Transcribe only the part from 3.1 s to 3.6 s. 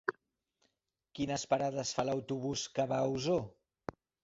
Osor?